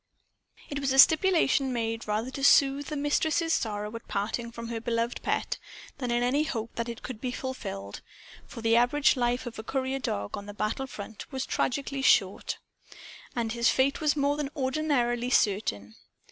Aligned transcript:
It 0.67 0.79
was 0.79 0.91
a 0.93 0.97
stipulation 0.97 1.71
made 1.71 2.07
rather 2.07 2.31
to 2.31 2.43
soothe 2.43 2.87
the 2.87 2.95
Mistress's 2.97 3.53
sorrow 3.53 3.95
at 3.95 4.07
parting 4.07 4.51
from 4.51 4.69
her 4.69 4.79
loved 4.83 5.21
pet 5.21 5.59
than 5.99 6.09
in 6.09 6.23
any 6.23 6.41
hope 6.41 6.73
that 6.73 6.89
it 6.89 7.03
could 7.03 7.21
be 7.21 7.31
fulfilled; 7.31 8.01
for 8.47 8.63
the 8.63 8.75
average 8.75 9.15
life 9.15 9.45
of 9.45 9.59
a 9.59 9.63
courierdog 9.63 10.35
on 10.35 10.47
the 10.47 10.55
battle 10.55 10.87
front 10.87 11.31
was 11.31 11.45
tragically 11.45 12.01
short. 12.01 12.57
And 13.35 13.51
his 13.51 13.69
fate 13.69 14.01
was 14.01 14.15
more 14.15 14.37
than 14.37 14.49
ordinarily 14.55 15.29
certain. 15.29 15.93